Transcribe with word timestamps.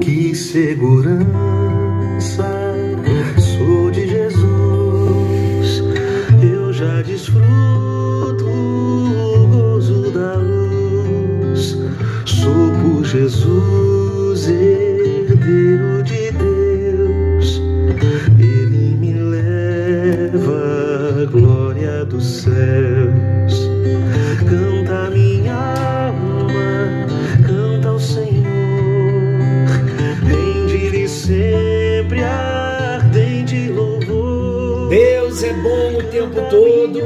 Que 0.00 0.34
segurança 0.34 1.43
todo 36.54 37.00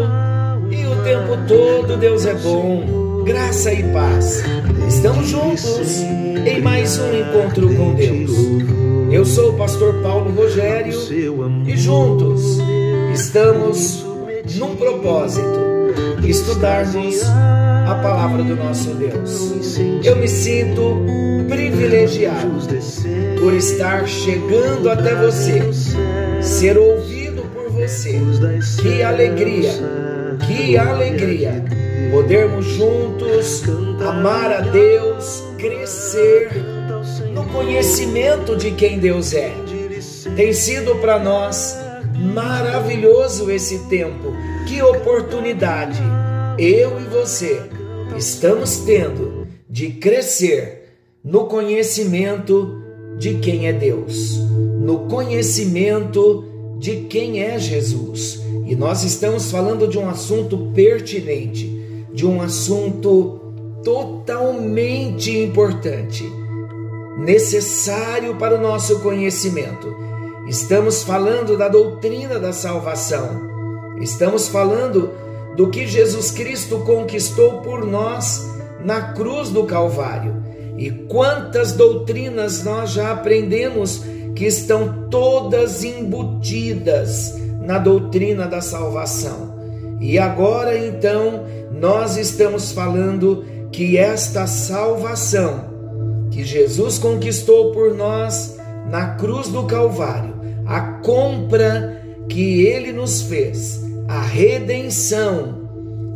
e 0.71 0.85
o 0.85 1.03
tempo 1.03 1.39
todo 1.49 1.97
Deus 1.97 2.27
é 2.27 2.35
bom. 2.35 3.23
Graça 3.25 3.73
e 3.73 3.83
paz. 3.95 4.45
Estamos 4.87 5.29
juntos 5.29 6.01
em 6.47 6.61
mais 6.61 6.99
um 6.99 7.15
encontro 7.15 7.75
com 7.75 7.95
Deus. 7.95 8.31
Eu 9.11 9.25
sou 9.25 9.51
o 9.51 9.57
pastor 9.57 9.95
Paulo 10.03 10.31
Rogério 10.35 10.93
e 11.67 11.77
juntos 11.79 12.59
estamos 13.15 14.05
num 14.57 14.77
propósito 14.77 15.59
estudarmos 16.25 17.23
a 17.23 18.01
palavra 18.03 18.45
do 18.45 18.55
nosso 18.55 18.91
Deus. 18.91 19.79
Eu 20.05 20.17
me 20.17 20.29
sinto 20.29 21.07
privilegiado 21.49 22.51
por 23.41 23.55
estar 23.55 24.07
chegando 24.07 24.91
até 24.91 25.15
você, 25.15 25.73
ser 26.43 26.77
ouvido 26.77 27.18
por 27.89 28.61
você. 28.61 28.83
Que 28.83 29.03
alegria, 29.03 29.73
que 30.47 30.77
alegria 30.77 31.65
podermos 32.11 32.67
juntos 32.67 33.63
amar 34.07 34.53
a 34.53 34.61
Deus, 34.61 35.43
crescer 35.59 36.51
no 37.33 37.45
conhecimento 37.47 38.57
de 38.57 38.73
quem 38.73 38.99
Deus 38.99 39.33
é. 39.33 39.53
Tem 40.37 40.53
sido 40.53 40.97
para 40.97 41.19
nós 41.19 41.77
maravilhoso 42.15 43.51
esse 43.51 43.79
tempo. 43.89 44.33
Que 44.67 44.83
oportunidade 44.83 46.01
eu 46.59 47.01
e 47.01 47.05
você 47.05 47.63
estamos 48.17 48.79
tendo 48.79 49.47
de 49.69 49.93
crescer 49.93 50.97
no 51.25 51.47
conhecimento 51.47 52.83
de 53.17 53.35
quem 53.35 53.67
é 53.67 53.73
Deus, 53.73 54.39
no 54.81 55.09
conhecimento 55.09 56.45
de 56.45 56.58
quem 57.09 57.43
é 57.43 57.59
Jesus. 57.59 58.41
E 58.67 58.77
nós 58.77 59.03
estamos 59.03 59.51
falando 59.51 59.89
de 59.89 59.99
um 59.99 60.09
assunto 60.09 60.71
pertinente, 60.75 61.67
de 62.13 62.27
um 62.27 62.41
assunto 62.41 63.41
totalmente 63.83 65.37
importante, 65.37 66.25
necessário 67.19 68.37
para 68.37 68.57
o 68.57 68.61
nosso 68.61 69.01
conhecimento. 69.01 69.95
Estamos 70.47 71.03
falando 71.03 71.57
da 71.57 71.69
doutrina 71.69 72.39
da 72.39 72.53
salvação. 72.53 73.49
Estamos 74.01 74.49
falando 74.49 75.11
do 75.57 75.69
que 75.69 75.87
Jesus 75.87 76.31
Cristo 76.31 76.79
conquistou 76.81 77.61
por 77.63 77.85
nós 77.85 78.49
na 78.85 79.13
cruz 79.13 79.51
do 79.51 79.65
Calvário. 79.65 80.43
E 80.77 80.91
quantas 80.91 81.73
doutrinas 81.73 82.63
nós 82.63 82.91
já 82.91 83.11
aprendemos 83.11 84.03
que 84.39 84.47
estão 84.47 85.09
todas 85.11 85.83
embutidas 85.83 87.35
na 87.61 87.77
doutrina 87.77 88.47
da 88.47 88.61
salvação. 88.61 89.59
E 90.01 90.17
agora 90.17 90.79
então 90.79 91.45
nós 91.73 92.17
estamos 92.17 92.71
falando 92.71 93.45
que 93.73 93.99
esta 93.99 94.47
salvação 94.47 95.65
que 96.31 96.45
Jesus 96.45 97.01
conquistou 97.01 97.73
por 97.73 97.93
nós 97.97 98.57
na 98.89 99.17
cruz 99.17 99.49
do 99.49 99.65
Calvário, 99.65 100.37
a 100.65 100.83
compra 101.03 102.01
que 102.29 102.65
ele 102.65 102.93
nos 102.93 103.23
fez, 103.23 103.85
a 104.07 104.21
redenção, 104.21 105.69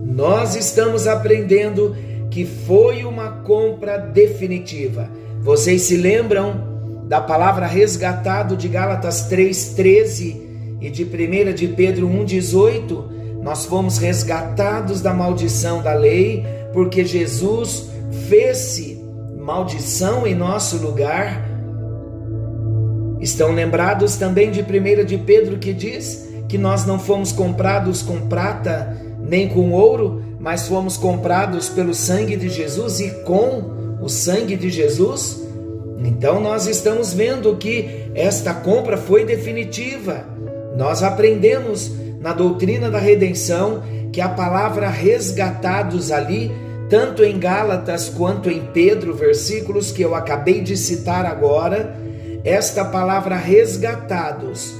nós 0.04 0.54
estamos 0.54 1.08
aprendendo 1.08 1.96
que 2.30 2.44
foi 2.44 3.04
uma 3.04 3.42
compra 3.42 3.98
definitiva. 3.98 5.10
Vocês 5.40 5.82
se 5.82 5.96
lembram 5.96 6.71
da 7.12 7.20
palavra 7.20 7.66
resgatado 7.66 8.56
de 8.56 8.68
Gálatas 8.68 9.28
3:13 9.28 10.78
e 10.80 10.88
de 10.88 11.04
1 11.04 11.52
de 11.52 11.68
Pedro 11.68 12.08
1:18? 12.08 13.04
Nós 13.42 13.66
fomos 13.66 13.98
resgatados 13.98 15.02
da 15.02 15.12
maldição 15.12 15.82
da 15.82 15.92
lei, 15.92 16.42
porque 16.72 17.04
Jesus 17.04 17.90
fez-se 18.30 18.98
maldição 19.36 20.26
em 20.26 20.34
nosso 20.34 20.78
lugar. 20.78 21.46
Estão 23.20 23.52
lembrados 23.52 24.16
também 24.16 24.50
de 24.50 24.62
1 24.62 25.04
de 25.04 25.18
Pedro 25.18 25.58
que 25.58 25.74
diz 25.74 26.26
que 26.48 26.56
nós 26.56 26.86
não 26.86 26.98
fomos 26.98 27.30
comprados 27.30 28.00
com 28.00 28.22
prata 28.22 28.96
nem 29.20 29.50
com 29.50 29.70
ouro, 29.72 30.22
mas 30.40 30.66
fomos 30.66 30.96
comprados 30.96 31.68
pelo 31.68 31.92
sangue 31.92 32.36
de 32.36 32.48
Jesus 32.48 33.00
e 33.00 33.10
com 33.22 33.98
o 34.00 34.08
sangue 34.08 34.56
de 34.56 34.70
Jesus? 34.70 35.42
Então 36.04 36.40
nós 36.40 36.66
estamos 36.66 37.12
vendo 37.12 37.56
que 37.56 38.10
esta 38.14 38.52
compra 38.54 38.96
foi 38.96 39.24
definitiva. 39.24 40.24
Nós 40.76 41.02
aprendemos 41.02 41.92
na 42.20 42.32
doutrina 42.32 42.90
da 42.90 42.98
redenção 42.98 43.82
que 44.12 44.20
a 44.20 44.28
palavra 44.28 44.88
resgatados 44.88 46.10
ali, 46.10 46.50
tanto 46.88 47.24
em 47.24 47.38
Gálatas 47.38 48.08
quanto 48.08 48.50
em 48.50 48.60
Pedro, 48.72 49.14
versículos 49.14 49.90
que 49.90 50.02
eu 50.02 50.14
acabei 50.14 50.60
de 50.60 50.76
citar 50.76 51.24
agora, 51.24 51.96
esta 52.44 52.84
palavra 52.84 53.36
resgatados, 53.36 54.74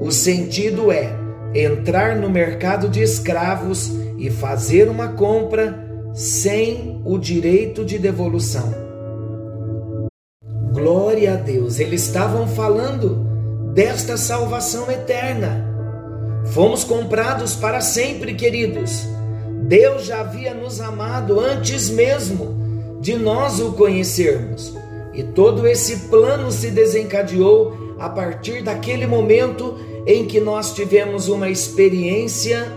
o 0.00 0.10
sentido 0.10 0.90
é 0.90 1.12
entrar 1.54 2.16
no 2.16 2.30
mercado 2.30 2.88
de 2.88 3.02
escravos 3.02 3.92
e 4.16 4.30
fazer 4.30 4.88
uma 4.88 5.08
compra 5.08 5.86
sem 6.14 7.02
o 7.04 7.18
direito 7.18 7.84
de 7.84 7.98
devolução. 7.98 8.89
Glória 10.80 11.34
a 11.34 11.36
Deus, 11.36 11.78
eles 11.78 12.06
estavam 12.06 12.48
falando 12.48 13.16
desta 13.74 14.16
salvação 14.16 14.90
eterna. 14.90 15.68
Fomos 16.54 16.84
comprados 16.84 17.54
para 17.54 17.82
sempre, 17.82 18.32
queridos. 18.32 19.06
Deus 19.64 20.06
já 20.06 20.20
havia 20.20 20.54
nos 20.54 20.80
amado 20.80 21.38
antes 21.38 21.90
mesmo 21.90 22.98
de 22.98 23.14
nós 23.14 23.60
o 23.60 23.72
conhecermos. 23.72 24.74
E 25.12 25.22
todo 25.22 25.66
esse 25.66 26.08
plano 26.08 26.50
se 26.50 26.70
desencadeou 26.70 27.94
a 27.98 28.08
partir 28.08 28.62
daquele 28.62 29.06
momento 29.06 29.76
em 30.06 30.24
que 30.24 30.40
nós 30.40 30.72
tivemos 30.72 31.28
uma 31.28 31.50
experiência 31.50 32.72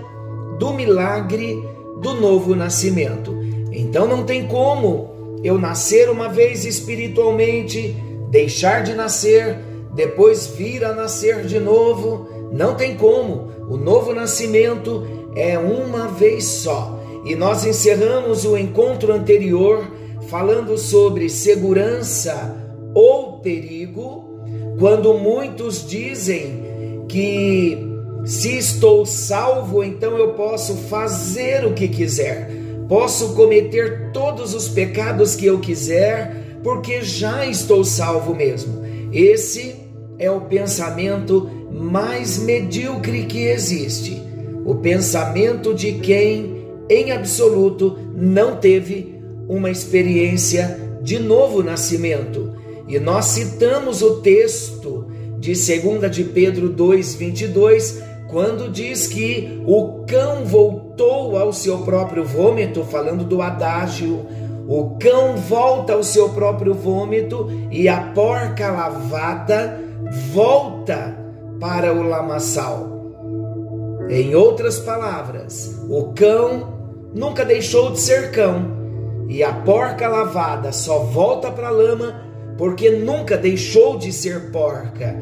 do 0.60 0.74
milagre 0.74 1.64
do 2.02 2.16
novo 2.16 2.54
nascimento. 2.54 3.34
Então 3.72 4.06
não 4.06 4.24
tem 4.24 4.46
como 4.46 5.13
eu 5.44 5.60
nascer 5.60 6.10
uma 6.10 6.30
vez 6.30 6.66
espiritualmente, 6.66 7.96
deixar 8.30 8.84
de 8.84 8.94
nascer, 8.94 9.58
depois 9.94 10.48
vir 10.48 10.84
a 10.86 10.94
nascer 10.94 11.46
de 11.46 11.60
novo. 11.60 12.28
Não 12.52 12.76
tem 12.76 12.96
como. 12.96 13.52
O 13.70 13.78
novo 13.78 14.14
nascimento 14.14 15.06
é 15.36 15.58
uma 15.58 16.08
vez 16.08 16.46
só. 16.46 17.00
E 17.26 17.36
nós 17.36 17.66
encerramos 17.66 18.46
o 18.46 18.58
encontro 18.58 19.14
anterior 19.14 19.86
falando 20.30 20.78
sobre 20.78 21.30
segurança 21.30 22.56
ou 22.94 23.40
perigo, 23.40 24.42
quando 24.80 25.14
muitos 25.16 25.88
dizem 25.88 27.06
que 27.08 27.78
se 28.26 28.58
estou 28.58 29.06
salvo, 29.06 29.84
então 29.84 30.18
eu 30.18 30.34
posso 30.34 30.76
fazer 30.76 31.66
o 31.66 31.74
que 31.74 31.88
quiser, 31.88 32.50
posso 32.94 33.34
cometer 33.34 34.12
todos 34.14 34.54
os 34.54 34.70
pecados 34.70 35.36
que 35.36 35.48
eu 35.48 35.58
quiser, 35.58 36.60
porque 36.62 37.02
já 37.02 37.44
estou 37.44 37.84
salvo 37.84 38.36
mesmo. 38.36 38.84
Esse 39.12 39.78
é 40.20 40.30
o 40.30 40.42
pensamento 40.42 41.50
mais 41.72 42.38
medíocre 42.38 43.26
que 43.26 43.48
existe. 43.48 44.22
O 44.64 44.76
pensamento 44.76 45.74
de 45.74 45.94
quem, 45.94 46.68
em 46.88 47.12
absoluto, 47.12 47.98
não 48.16 48.58
teve 48.58 49.20
uma 49.50 49.72
experiência 49.72 50.80
de 51.02 51.18
novo 51.18 51.64
nascimento. 51.64 52.54
E 52.88 53.00
nós 53.00 53.26
citamos 53.26 54.04
o 54.04 54.22
texto 54.22 55.08
de 55.40 55.54
2 55.54 56.12
de 56.12 56.26
Pedro 56.26 56.70
2:22, 56.70 58.04
quando 58.34 58.68
diz 58.68 59.08
que 59.08 59.64
o 59.68 60.04
cão 60.08 60.44
voltou 60.44 61.38
ao 61.38 61.54
seu 61.54 61.78
próprio 61.84 62.26
vômito, 62.26 62.84
falando 62.84 63.24
do 63.24 63.44
adágio, 63.44 64.26
o 64.68 64.98
cão 64.98 65.38
volta 65.38 65.94
ao 65.94 66.04
seu 66.04 66.30
próprio 66.30 66.74
vômito 66.74 67.48
e 67.72 67.88
a 67.88 68.12
porca 68.16 68.72
lavada 68.72 69.80
volta 70.34 71.16
para 71.60 71.94
o 71.94 72.02
lamaçal. 72.02 72.90
Em 74.10 74.34
outras 74.34 74.80
palavras, 74.80 75.80
o 75.88 76.12
cão 76.14 76.74
nunca 77.14 77.46
deixou 77.46 77.92
de 77.92 78.00
ser 78.00 78.32
cão 78.32 78.66
e 79.30 79.44
a 79.44 79.54
porca 79.54 80.08
lavada 80.08 80.72
só 80.72 81.00
volta 81.00 81.52
para 81.52 81.68
a 81.68 81.72
lama 81.72 82.20
porque 82.58 82.90
nunca 82.90 83.38
deixou 83.38 83.98
de 83.98 84.12
ser 84.12 84.52
porca. 84.52 85.16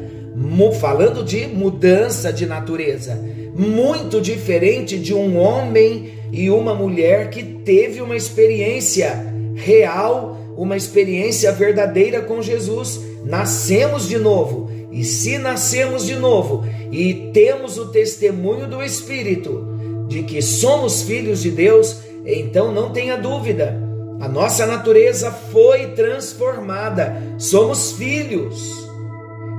Falando 0.80 1.24
de 1.24 1.46
mudança 1.46 2.32
de 2.32 2.46
natureza, 2.46 3.18
muito 3.54 4.20
diferente 4.20 4.98
de 4.98 5.14
um 5.14 5.38
homem 5.38 6.12
e 6.32 6.50
uma 6.50 6.74
mulher 6.74 7.30
que 7.30 7.42
teve 7.42 8.00
uma 8.00 8.16
experiência 8.16 9.26
real, 9.54 10.38
uma 10.56 10.76
experiência 10.76 11.52
verdadeira 11.52 12.22
com 12.22 12.42
Jesus. 12.42 13.00
Nascemos 13.24 14.08
de 14.08 14.18
novo, 14.18 14.70
e 14.90 15.04
se 15.04 15.38
nascemos 15.38 16.04
de 16.06 16.16
novo 16.16 16.64
e 16.90 17.30
temos 17.32 17.78
o 17.78 17.86
testemunho 17.86 18.68
do 18.68 18.82
Espírito 18.82 19.72
de 20.06 20.22
que 20.22 20.42
somos 20.42 21.02
filhos 21.02 21.40
de 21.40 21.50
Deus, 21.50 21.96
então 22.26 22.70
não 22.70 22.90
tenha 22.90 23.16
dúvida, 23.16 23.80
a 24.20 24.28
nossa 24.28 24.66
natureza 24.66 25.30
foi 25.30 25.88
transformada, 25.88 27.16
somos 27.38 27.92
filhos. 27.92 28.81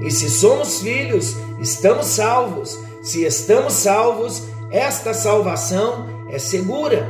E 0.01 0.11
se 0.11 0.29
somos 0.29 0.81
filhos, 0.81 1.35
estamos 1.59 2.07
salvos. 2.07 2.77
Se 3.01 3.23
estamos 3.23 3.73
salvos, 3.73 4.43
esta 4.71 5.13
salvação 5.13 6.07
é 6.31 6.39
segura. 6.39 7.07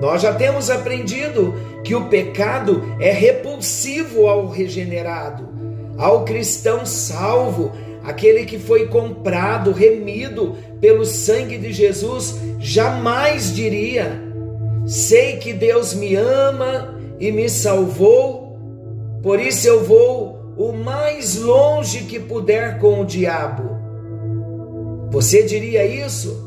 Nós 0.00 0.22
já 0.22 0.32
temos 0.32 0.70
aprendido 0.70 1.54
que 1.82 1.94
o 1.94 2.06
pecado 2.08 2.84
é 3.00 3.10
repulsivo 3.10 4.26
ao 4.26 4.48
regenerado, 4.48 5.48
ao 5.96 6.24
cristão 6.24 6.86
salvo, 6.86 7.72
aquele 8.04 8.44
que 8.44 8.58
foi 8.58 8.86
comprado, 8.86 9.72
remido 9.72 10.56
pelo 10.80 11.04
sangue 11.04 11.58
de 11.58 11.72
Jesus, 11.72 12.36
jamais 12.60 13.52
diria: 13.52 14.22
Sei 14.86 15.36
que 15.38 15.52
Deus 15.52 15.94
me 15.94 16.14
ama 16.14 16.96
e 17.18 17.32
me 17.32 17.48
salvou, 17.48 18.56
por 19.20 19.40
isso 19.40 19.66
eu 19.66 19.82
vou 19.82 20.37
o 20.58 20.72
mais 20.72 21.36
longe 21.36 22.00
que 22.00 22.18
puder 22.18 22.80
com 22.80 23.00
o 23.00 23.06
diabo. 23.06 23.78
Você 25.10 25.44
diria 25.44 25.86
isso? 25.86 26.46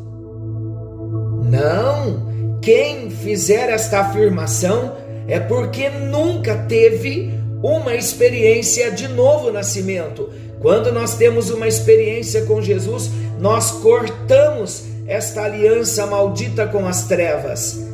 Não. 1.49 2.59
Quem 2.61 3.09
fizer 3.09 3.69
esta 3.69 4.01
afirmação 4.01 4.97
é 5.27 5.39
porque 5.39 5.89
nunca 5.89 6.55
teve 6.55 7.33
uma 7.63 7.95
experiência 7.95 8.91
de 8.91 9.07
novo 9.07 9.49
nascimento. 9.49 10.29
Quando 10.59 10.91
nós 10.91 11.15
temos 11.15 11.49
uma 11.49 11.67
experiência 11.67 12.45
com 12.45 12.61
Jesus, 12.61 13.09
nós 13.39 13.71
cortamos 13.71 14.83
esta 15.07 15.43
aliança 15.43 16.05
maldita 16.05 16.67
com 16.67 16.85
as 16.85 17.05
trevas. 17.05 17.90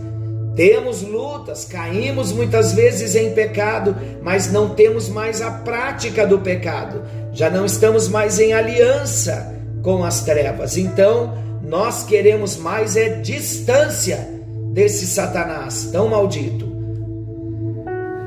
Temos 0.58 1.04
lutas, 1.04 1.66
caímos 1.66 2.32
muitas 2.32 2.74
vezes 2.74 3.14
em 3.14 3.32
pecado, 3.32 3.96
mas 4.24 4.52
não 4.52 4.70
temos 4.70 5.08
mais 5.08 5.40
a 5.40 5.52
prática 5.52 6.26
do 6.26 6.40
pecado. 6.40 7.04
Já 7.32 7.48
não 7.48 7.64
estamos 7.64 8.10
mais 8.10 8.40
em 8.40 8.54
aliança 8.54 9.56
com 9.84 10.04
as 10.04 10.24
trevas. 10.24 10.76
Então, 10.76 11.38
nós 11.62 12.02
queremos 12.02 12.58
mais 12.58 12.98
é 12.98 13.22
distância 13.22 14.28
desse 14.74 15.06
Satanás 15.06 15.90
tão 15.92 16.10
maldito. 16.10 16.76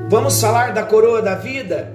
Vamos 0.09 0.39
falar 0.39 0.73
da 0.73 0.83
coroa 0.83 1.21
da 1.21 1.35
vida? 1.35 1.91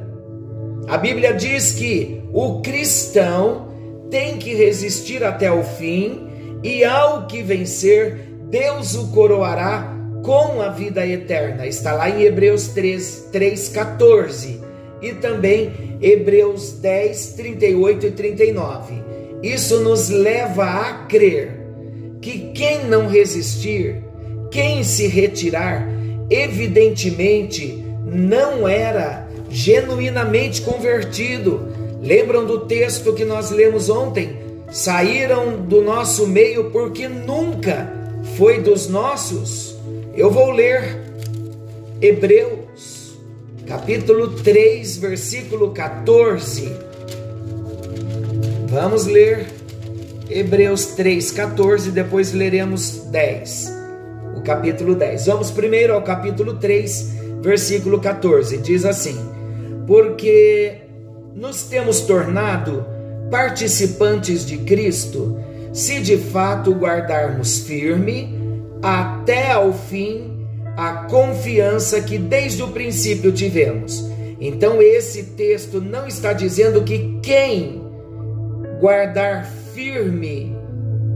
A 0.87 0.99
Bíblia 0.99 1.33
diz 1.33 1.73
que 1.73 2.23
o 2.31 2.61
cristão 2.61 3.69
tem 4.11 4.37
que 4.37 4.55
resistir 4.55 5.25
até 5.25 5.51
o 5.51 5.63
fim 5.63 6.29
e 6.63 6.85
ao 6.85 7.27
que 7.27 7.43
vencer, 7.43 8.29
Deus 8.51 8.95
o 8.95 9.09
coroará 9.09 9.96
com 10.27 10.61
a 10.61 10.71
vida 10.71 11.07
eterna. 11.07 11.69
Está 11.69 11.93
lá 11.93 12.11
em 12.11 12.25
Hebreus 12.25 12.67
3, 12.69 13.29
3 13.31 13.69
14 13.69 14.61
e 15.01 15.13
também 15.13 15.97
Hebreus 16.03 16.73
10, 16.73 17.35
38 17.35 18.07
e 18.07 18.11
39. 18.11 18.95
Isso 19.41 19.79
nos 19.81 20.09
leva 20.09 20.65
a 20.65 21.07
crer 21.07 21.53
que 22.21 22.51
quem 22.53 22.87
não 22.87 23.07
resistir, 23.07 24.03
quem 24.51 24.83
se 24.83 25.07
retirar, 25.07 25.89
evidentemente 26.29 27.85
não 28.05 28.67
era 28.67 29.29
genuinamente 29.49 30.63
convertido. 30.63 31.69
Lembram 32.03 32.45
do 32.45 32.67
texto 32.67 33.13
que 33.13 33.25
nós 33.25 33.53
lemos 33.53 33.89
ontem? 33.89 34.37
Saíram 34.73 35.63
do 35.63 35.81
nosso 35.83 36.27
meio 36.27 36.71
porque 36.71 37.07
nunca 37.07 37.93
foi 38.37 38.61
dos 38.61 38.89
nossos. 38.89 39.66
Eu 40.17 40.31
vou 40.31 40.51
ler 40.51 40.99
Hebreus, 42.01 43.19
capítulo 43.67 44.31
3, 44.31 44.97
versículo 44.97 45.73
14. 45.73 46.73
Vamos 48.67 49.05
ler 49.05 49.47
Hebreus 50.31 50.87
3, 50.87 51.31
14, 51.33 51.91
depois 51.91 52.33
leremos 52.33 53.03
10. 53.11 53.71
O 54.39 54.41
capítulo 54.41 54.95
10. 54.95 55.27
Vamos 55.27 55.51
primeiro 55.51 55.93
ao 55.93 56.01
capítulo 56.01 56.55
3, 56.55 57.13
versículo 57.43 58.01
14. 58.01 58.57
Diz 58.57 58.87
assim: 58.87 59.19
Porque 59.87 60.79
nos 61.35 61.65
temos 61.65 62.01
tornado 62.01 62.87
participantes 63.31 64.47
de 64.47 64.57
Cristo, 64.57 65.39
se 65.75 66.01
de 66.01 66.17
fato 66.17 66.73
guardarmos 66.73 67.59
firme 67.59 68.36
até 68.87 69.51
ao 69.51 69.73
fim 69.73 70.47
a 70.77 71.07
confiança 71.11 72.01
que 72.01 72.17
desde 72.17 72.63
o 72.63 72.69
princípio 72.69 73.33
tivemos. 73.33 74.09
Então, 74.41 74.81
esse 74.81 75.25
texto 75.25 75.81
não 75.81 76.07
está 76.07 76.33
dizendo 76.33 76.85
que 76.85 77.19
quem 77.21 77.83
guardar 78.79 79.45
firme 79.75 80.57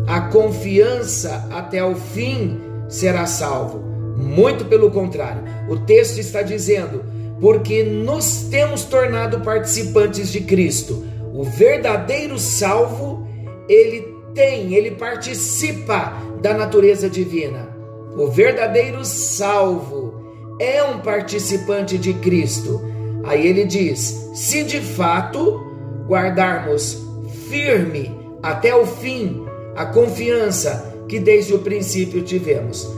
a 0.09 0.23
confiança 0.23 1.47
até 1.53 1.85
o 1.85 1.95
fim 1.95 2.59
será 2.89 3.25
salvo. 3.27 3.79
Muito 4.17 4.65
pelo 4.65 4.91
contrário, 4.91 5.45
o 5.69 5.77
texto 5.77 6.19
está 6.19 6.43
dizendo: 6.43 7.05
porque 7.41 7.85
nos 7.85 8.49
temos 8.51 8.83
tornado 8.83 9.43
participantes 9.43 10.33
de 10.33 10.41
Cristo. 10.41 11.07
O 11.33 11.45
verdadeiro 11.45 12.37
salvo, 12.37 13.29
ele 13.69 14.10
tem, 14.35 14.75
ele 14.75 14.93
participa 14.93 16.13
da 16.41 16.55
natureza 16.55 17.09
divina. 17.09 17.69
O 18.17 18.27
verdadeiro 18.29 19.05
salvo 19.05 20.15
é 20.59 20.83
um 20.83 20.99
participante 21.01 21.97
de 21.97 22.15
Cristo. 22.15 22.81
Aí 23.25 23.47
ele 23.47 23.65
diz: 23.65 24.31
se 24.35 24.65
de 24.65 24.81
fato 24.81 25.61
guardarmos 26.07 27.07
firme 27.49 28.15
até 28.43 28.75
o 28.75 28.87
fim 28.87 29.45
a 29.77 29.87
confiança 29.87 30.95
que 31.09 31.19
desde 31.19 31.55
o 31.55 31.61
princípio 31.61 32.23
tivemos. 32.23 32.89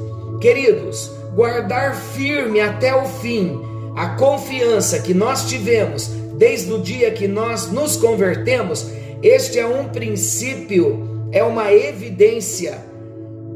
Queridos, 0.40 1.10
guardar 1.34 1.94
firme 1.94 2.60
até 2.60 2.94
o 2.94 3.04
fim 3.04 3.60
a 3.94 4.08
confiança 4.10 4.98
que 5.00 5.12
nós 5.12 5.48
tivemos 5.48 6.08
desde 6.34 6.72
o 6.72 6.78
dia 6.78 7.10
que 7.10 7.28
nós 7.28 7.70
nos 7.70 7.96
convertemos, 7.96 8.86
este 9.22 9.58
é 9.58 9.66
um 9.66 9.88
princípio, 9.88 11.11
é 11.32 11.42
uma 11.42 11.72
evidência 11.72 12.78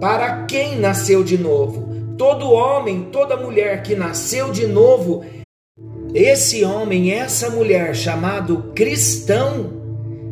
para 0.01 0.45
quem 0.47 0.79
nasceu 0.79 1.23
de 1.23 1.37
novo. 1.37 1.87
Todo 2.17 2.51
homem, 2.51 3.09
toda 3.13 3.37
mulher 3.37 3.83
que 3.83 3.95
nasceu 3.95 4.51
de 4.51 4.67
novo, 4.67 5.25
esse 6.15 6.65
homem, 6.65 7.13
essa 7.13 7.51
mulher 7.51 7.95
chamado 7.95 8.73
cristão, 8.75 9.75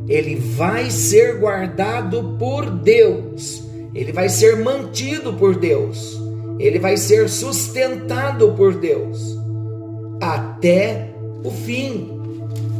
ele 0.09 0.35
vai 0.37 0.91
ser 0.91 1.39
guardado 1.39 2.37
por 2.39 2.71
Deus, 2.71 3.63
ele 3.95 4.11
vai 4.11 4.31
ser 4.31 4.57
mantido 4.57 5.35
por 5.35 5.55
Deus, 5.55 6.19
ele 6.59 6.79
vai 6.79 6.97
ser 6.97 7.29
sustentado 7.29 8.53
por 8.53 8.75
Deus 8.75 9.37
até 10.21 11.11
o 11.45 11.51
fim. 11.51 12.11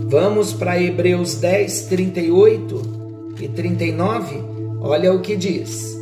Vamos 0.09 0.53
para 0.53 0.81
Hebreus 0.81 1.35
10, 1.35 1.83
38 1.83 2.83
e 3.41 3.49
39. 3.49 4.54
Olha 4.87 5.15
o 5.15 5.21
que 5.23 5.35
diz. 5.35 5.99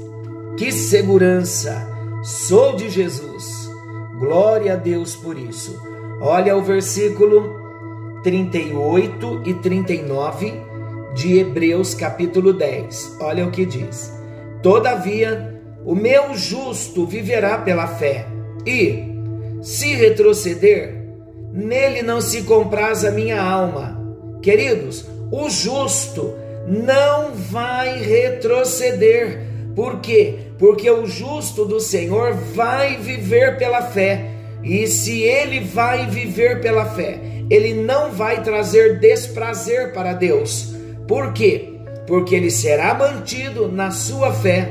Que 0.59 0.73
segurança! 0.73 1.89
Sou 2.25 2.75
de 2.75 2.91
Jesus. 2.91 3.71
Glória 4.19 4.73
a 4.73 4.77
Deus 4.77 5.15
por 5.15 5.39
isso. 5.39 5.81
Olha 6.21 6.57
o 6.57 6.63
versículo 6.65 7.49
38 8.25 9.43
e 9.47 9.55
39 9.55 10.53
de 11.15 11.39
Hebreus 11.39 11.95
capítulo 11.95 12.53
10. 12.53 13.19
Olha 13.21 13.47
o 13.47 13.53
que 13.53 13.65
diz. 13.65 14.13
Todavia, 14.65 15.63
o 15.85 15.95
meu 15.95 16.35
justo 16.35 17.07
viverá 17.07 17.59
pela 17.59 17.87
fé, 17.87 18.27
e, 18.67 19.05
se 19.63 19.95
retroceder, 19.95 21.07
nele 21.53 22.03
não 22.03 22.21
se 22.21 22.43
compraz 22.43 23.05
a 23.05 23.13
minha 23.13 23.41
alma. 23.41 23.97
Queridos, 24.43 25.07
o 25.31 25.49
justo 25.49 26.42
não 26.67 27.33
vai 27.33 28.01
retroceder. 28.01 29.47
Por 29.75 30.01
quê? 30.01 30.39
Porque 30.59 30.91
o 30.91 31.07
justo 31.07 31.65
do 31.65 31.81
Senhor 31.81 32.35
vai 32.35 32.97
viver 32.97 33.57
pela 33.59 33.83
fé. 33.83 34.31
E 34.63 34.87
se 34.87 35.23
ele 35.23 35.61
vai 35.61 36.07
viver 36.09 36.61
pela 36.61 36.85
fé, 36.85 37.19
ele 37.51 37.75
não 37.75 38.13
vai 38.13 38.43
trazer 38.43 39.01
desprazer 39.01 39.93
para 39.93 40.13
Deus. 40.13 40.75
Por 41.09 41.33
quê? 41.33 41.69
Porque 42.07 42.35
ele 42.35 42.51
será 42.51 42.95
mantido 42.95 43.71
na 43.71 43.91
sua 43.91 44.33
fé. 44.33 44.69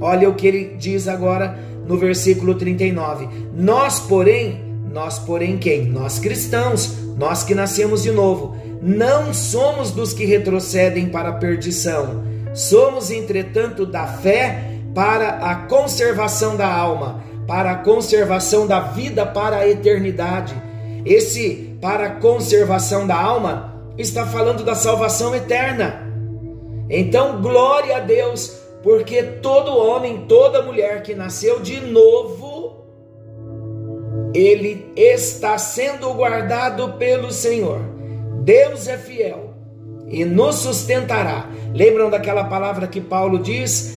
Olha 0.00 0.28
o 0.28 0.34
que 0.34 0.46
ele 0.46 0.76
diz 0.78 1.08
agora 1.08 1.58
no 1.86 1.96
versículo 1.96 2.54
39. 2.54 3.28
Nós, 3.54 4.00
porém, 4.00 4.60
nós, 4.92 5.18
porém, 5.18 5.58
quem? 5.58 5.86
Nós 5.86 6.18
cristãos, 6.18 6.96
nós 7.16 7.42
que 7.42 7.54
nascemos 7.54 8.02
de 8.02 8.10
novo, 8.10 8.56
não 8.80 9.32
somos 9.32 9.90
dos 9.90 10.12
que 10.12 10.24
retrocedem 10.24 11.08
para 11.08 11.30
a 11.30 11.34
perdição. 11.34 12.24
Somos, 12.54 13.10
entretanto, 13.10 13.84
da 13.84 14.06
fé 14.06 14.76
para 14.94 15.28
a 15.50 15.54
conservação 15.66 16.56
da 16.56 16.72
alma, 16.72 17.22
para 17.46 17.72
a 17.72 17.76
conservação 17.76 18.66
da 18.66 18.80
vida 18.80 19.26
para 19.26 19.58
a 19.58 19.68
eternidade. 19.68 20.54
Esse 21.04 21.76
para 21.80 22.06
a 22.06 22.10
conservação 22.10 23.06
da 23.06 23.16
alma 23.16 23.74
está 23.98 24.26
falando 24.26 24.64
da 24.64 24.74
salvação 24.74 25.34
eterna. 25.34 26.02
Então, 26.88 27.40
glória 27.40 27.96
a 27.96 28.00
Deus, 28.00 28.58
porque 28.82 29.22
todo 29.22 29.76
homem, 29.76 30.24
toda 30.28 30.62
mulher 30.62 31.02
que 31.02 31.14
nasceu 31.14 31.60
de 31.60 31.80
novo, 31.80 32.86
ele 34.34 34.92
está 34.96 35.58
sendo 35.58 36.12
guardado 36.14 36.94
pelo 36.94 37.30
Senhor. 37.30 37.95
Deus 38.46 38.86
é 38.86 38.96
fiel 38.96 39.54
e 40.08 40.24
nos 40.24 40.54
sustentará. 40.60 41.50
Lembram 41.74 42.08
daquela 42.08 42.44
palavra 42.44 42.86
que 42.86 43.00
Paulo 43.00 43.40
diz? 43.40 43.94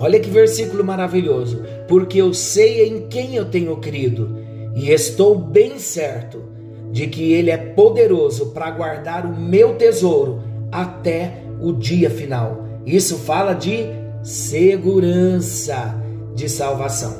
Olha 0.00 0.18
que 0.18 0.28
versículo 0.28 0.82
maravilhoso. 0.82 1.62
Porque 1.86 2.20
eu 2.20 2.34
sei 2.34 2.88
em 2.88 3.06
quem 3.06 3.36
eu 3.36 3.44
tenho 3.44 3.76
crido 3.76 4.36
e 4.74 4.90
estou 4.90 5.38
bem 5.38 5.78
certo 5.78 6.42
de 6.90 7.06
que 7.06 7.32
Ele 7.34 7.52
é 7.52 7.56
poderoso 7.56 8.46
para 8.46 8.68
guardar 8.72 9.26
o 9.26 9.38
meu 9.38 9.76
tesouro 9.76 10.42
até 10.72 11.44
o 11.60 11.72
dia 11.72 12.10
final. 12.10 12.66
Isso 12.84 13.16
fala 13.18 13.52
de 13.52 13.86
segurança 14.24 15.94
de 16.34 16.48
salvação. 16.48 17.14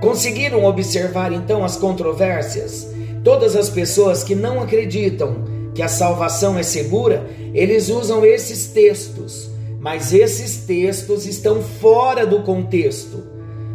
Conseguiram 0.00 0.62
observar 0.66 1.32
então 1.32 1.64
as 1.64 1.76
controvérsias? 1.76 2.88
Todas 3.24 3.56
as 3.56 3.68
pessoas 3.68 4.22
que 4.22 4.36
não 4.36 4.62
acreditam 4.62 5.50
que 5.74 5.82
a 5.82 5.88
salvação 5.88 6.58
é 6.58 6.62
segura, 6.62 7.26
eles 7.54 7.88
usam 7.88 8.24
esses 8.24 8.68
textos, 8.68 9.50
mas 9.80 10.12
esses 10.12 10.58
textos 10.66 11.26
estão 11.26 11.62
fora 11.62 12.26
do 12.26 12.42
contexto. 12.42 13.24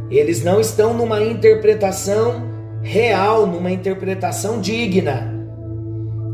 Eles 0.09 0.43
não 0.43 0.59
estão 0.59 0.93
numa 0.93 1.21
interpretação 1.21 2.43
real, 2.81 3.45
numa 3.45 3.71
interpretação 3.71 4.61
digna. 4.61 5.33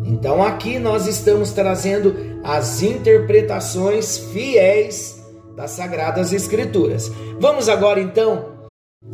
Então 0.05 0.43
aqui 0.43 0.77
nós 0.77 1.07
estamos 1.07 1.51
trazendo 1.51 2.15
as 2.43 2.83
interpretações 2.83 4.17
fiéis 4.17 5.23
das 5.55 5.71
sagradas 5.71 6.33
escrituras. 6.33 7.11
Vamos 7.39 7.69
agora 7.69 7.99
então 7.99 8.67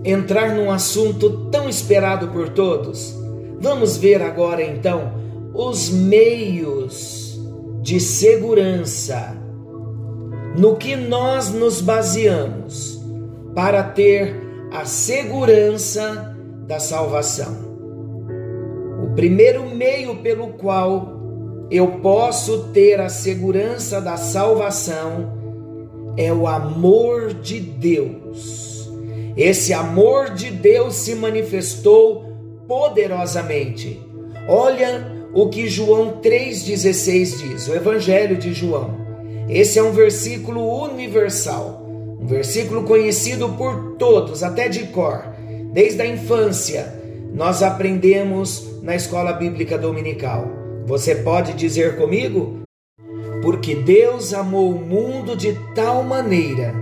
entrar 0.03 0.55
num 0.55 0.71
assunto 0.71 1.49
tão 1.49 1.69
esperado 1.69 2.29
por 2.29 2.49
todos. 2.49 3.15
Vamos 3.59 3.97
ver 3.97 4.21
agora 4.21 4.63
então 4.63 5.18
os 5.61 5.89
meios 5.89 7.37
de 7.81 7.99
segurança 7.99 9.35
no 10.57 10.77
que 10.77 10.95
nós 10.95 11.49
nos 11.49 11.81
baseamos 11.81 12.97
para 13.53 13.83
ter 13.83 14.41
a 14.71 14.85
segurança 14.85 16.33
da 16.65 16.79
salvação. 16.79 17.57
O 19.03 19.13
primeiro 19.15 19.69
meio 19.69 20.15
pelo 20.19 20.53
qual 20.53 21.19
eu 21.69 21.99
posso 21.99 22.69
ter 22.69 23.01
a 23.01 23.09
segurança 23.09 23.99
da 23.99 24.15
salvação 24.15 25.33
é 26.15 26.31
o 26.31 26.47
amor 26.47 27.33
de 27.33 27.59
Deus. 27.59 28.89
Esse 29.35 29.73
amor 29.73 30.29
de 30.29 30.51
Deus 30.51 30.95
se 30.95 31.15
manifestou 31.15 32.33
poderosamente. 32.65 34.01
Olha 34.47 35.18
o 35.33 35.49
que 35.49 35.67
João 35.67 36.19
3,16 36.21 37.37
diz, 37.37 37.67
o 37.67 37.75
Evangelho 37.75 38.37
de 38.37 38.53
João. 38.53 39.07
Esse 39.47 39.79
é 39.79 39.83
um 39.83 39.91
versículo 39.91 40.61
universal, 40.83 41.85
um 42.19 42.25
versículo 42.25 42.83
conhecido 42.83 43.49
por 43.49 43.95
todos, 43.97 44.43
até 44.43 44.67
de 44.67 44.85
cor. 44.87 45.23
Desde 45.71 46.01
a 46.01 46.05
infância, 46.05 46.93
nós 47.33 47.61
aprendemos 47.61 48.81
na 48.81 48.95
escola 48.95 49.33
bíblica 49.33 49.77
dominical. 49.77 50.47
Você 50.85 51.15
pode 51.15 51.53
dizer 51.53 51.97
comigo? 51.97 52.61
Porque 53.41 53.75
Deus 53.75 54.33
amou 54.33 54.71
o 54.71 54.79
mundo 54.79 55.35
de 55.35 55.57
tal 55.75 56.03
maneira 56.03 56.73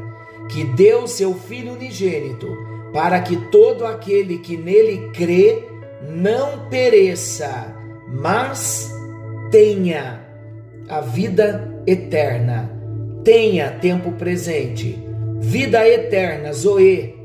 que 0.50 0.63
deu 0.63 1.06
seu 1.08 1.34
Filho 1.34 1.74
unigênito, 1.74 2.48
para 2.94 3.20
que 3.22 3.36
todo 3.51 3.86
aquele 3.86 4.39
que 4.39 4.56
nele 4.56 5.10
crê 5.13 5.63
não 6.10 6.70
pereça, 6.70 7.76
mas 8.21 8.91
tenha 9.51 10.21
a 10.89 11.01
vida 11.01 11.81
eterna, 11.86 12.69
tenha 13.24 13.71
tempo 13.71 14.12
presente, 14.13 14.97
vida 15.39 15.88
eterna, 15.88 16.51
Zoe, 16.51 17.15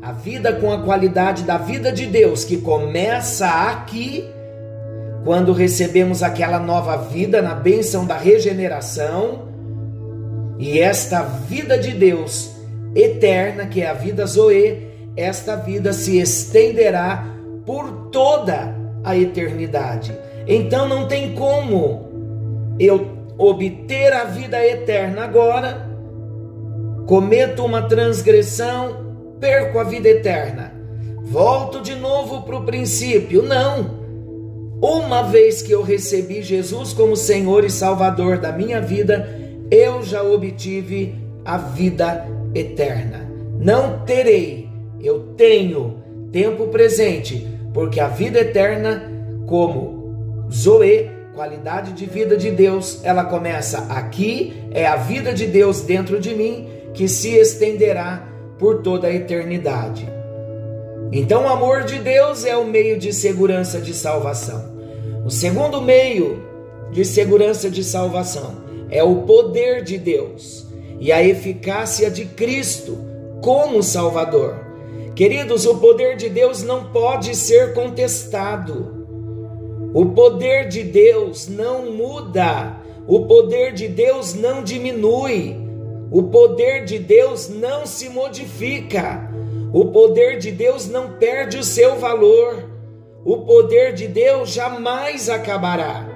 a 0.00 0.12
vida 0.12 0.52
com 0.54 0.72
a 0.72 0.82
qualidade 0.82 1.44
da 1.44 1.58
vida 1.58 1.92
de 1.92 2.06
Deus 2.06 2.44
que 2.44 2.56
começa 2.56 3.46
aqui, 3.46 4.28
quando 5.24 5.52
recebemos 5.52 6.22
aquela 6.22 6.58
nova 6.58 6.96
vida 6.96 7.40
na 7.40 7.54
bênção 7.54 8.04
da 8.04 8.16
regeneração, 8.16 9.48
e 10.58 10.80
esta 10.80 11.22
vida 11.22 11.78
de 11.78 11.92
Deus 11.92 12.50
eterna, 12.94 13.66
que 13.66 13.80
é 13.80 13.88
a 13.88 13.94
vida 13.94 14.26
Zoe, 14.26 14.88
esta 15.16 15.56
vida 15.56 15.92
se 15.92 16.18
estenderá 16.18 17.26
por 17.64 18.08
toda 18.10 18.74
a 19.04 19.16
eternidade. 19.16 20.12
Então 20.46 20.88
não 20.88 21.06
tem 21.06 21.34
como 21.34 22.08
eu 22.78 23.06
obter 23.38 24.12
a 24.12 24.24
vida 24.24 24.64
eterna 24.64 25.24
agora, 25.24 25.88
cometo 27.06 27.64
uma 27.64 27.82
transgressão, 27.82 29.14
perco 29.40 29.78
a 29.78 29.84
vida 29.84 30.08
eterna, 30.08 30.72
volto 31.22 31.80
de 31.80 31.94
novo 31.94 32.42
para 32.42 32.56
o 32.56 32.64
princípio. 32.64 33.42
Não. 33.42 34.02
Uma 34.80 35.22
vez 35.22 35.62
que 35.62 35.70
eu 35.70 35.82
recebi 35.82 36.42
Jesus 36.42 36.92
como 36.92 37.16
Senhor 37.16 37.64
e 37.64 37.70
Salvador 37.70 38.38
da 38.38 38.50
minha 38.50 38.80
vida, 38.80 39.28
eu 39.70 40.02
já 40.02 40.22
obtive 40.22 41.14
a 41.44 41.56
vida 41.56 42.26
eterna. 42.52 43.30
Não 43.60 44.00
terei, 44.00 44.68
eu 45.00 45.34
tenho 45.36 46.02
tempo 46.32 46.66
presente 46.66 47.46
porque 47.72 48.00
a 48.00 48.08
vida 48.08 48.40
eterna, 48.40 49.10
como 49.46 50.01
Zoe, 50.52 51.10
qualidade 51.34 51.92
de 51.92 52.04
vida 52.04 52.36
de 52.36 52.50
Deus, 52.50 53.00
ela 53.02 53.24
começa 53.24 53.86
aqui, 53.88 54.52
é 54.70 54.86
a 54.86 54.96
vida 54.96 55.32
de 55.32 55.46
Deus 55.46 55.80
dentro 55.80 56.20
de 56.20 56.34
mim 56.34 56.68
que 56.92 57.08
se 57.08 57.30
estenderá 57.30 58.28
por 58.58 58.82
toda 58.82 59.08
a 59.08 59.12
eternidade. 59.12 60.06
Então, 61.10 61.44
o 61.44 61.48
amor 61.48 61.84
de 61.84 61.98
Deus 61.98 62.44
é 62.44 62.56
o 62.56 62.66
meio 62.66 62.98
de 62.98 63.12
segurança 63.12 63.80
de 63.80 63.94
salvação. 63.94 64.72
O 65.24 65.30
segundo 65.30 65.80
meio 65.80 66.42
de 66.90 67.04
segurança 67.04 67.70
de 67.70 67.82
salvação 67.82 68.62
é 68.90 69.02
o 69.02 69.22
poder 69.22 69.82
de 69.82 69.96
Deus 69.96 70.66
e 71.00 71.10
a 71.10 71.22
eficácia 71.22 72.10
de 72.10 72.26
Cristo 72.26 72.98
como 73.40 73.82
Salvador. 73.82 74.66
Queridos, 75.14 75.66
o 75.66 75.78
poder 75.78 76.16
de 76.16 76.28
Deus 76.28 76.62
não 76.62 76.84
pode 76.84 77.34
ser 77.34 77.72
contestado. 77.72 79.01
O 79.94 80.06
poder 80.06 80.68
de 80.68 80.82
Deus 80.82 81.48
não 81.48 81.92
muda. 81.92 82.76
O 83.06 83.26
poder 83.26 83.72
de 83.74 83.88
Deus 83.88 84.34
não 84.34 84.62
diminui. 84.62 85.56
O 86.10 86.24
poder 86.24 86.84
de 86.84 86.98
Deus 86.98 87.48
não 87.48 87.84
se 87.84 88.08
modifica. 88.08 89.30
O 89.72 89.86
poder 89.86 90.38
de 90.38 90.50
Deus 90.50 90.88
não 90.88 91.12
perde 91.12 91.58
o 91.58 91.64
seu 91.64 91.96
valor. 91.96 92.70
O 93.24 93.38
poder 93.38 93.92
de 93.92 94.06
Deus 94.08 94.50
jamais 94.50 95.28
acabará. 95.28 96.08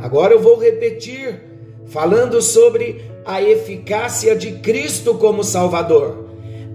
Agora 0.00 0.34
eu 0.34 0.40
vou 0.40 0.58
repetir, 0.58 1.40
falando 1.86 2.40
sobre 2.42 3.04
a 3.24 3.42
eficácia 3.42 4.36
de 4.36 4.52
Cristo 4.58 5.14
como 5.14 5.42
Salvador. 5.42 6.24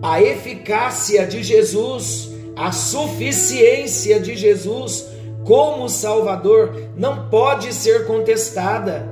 a 0.02 0.22
eficácia 0.22 1.28
de 1.28 1.44
Jesus, 1.44 2.32
a 2.56 2.72
suficiência 2.72 4.20
de 4.20 4.36
Jesus 4.36 5.09
como 5.50 5.90
Salvador 5.90 6.92
não 6.96 7.28
pode 7.28 7.74
ser 7.74 8.06
contestada. 8.06 9.04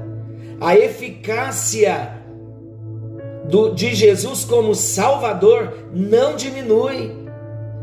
A 0.61 0.77
eficácia 0.77 2.11
do, 3.45 3.73
de 3.73 3.95
Jesus 3.95 4.45
como 4.45 4.75
Salvador 4.75 5.73
não 5.91 6.35
diminui, 6.35 7.11